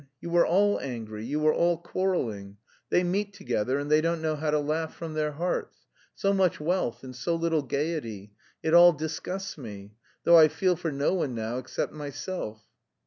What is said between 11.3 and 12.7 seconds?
now except myself."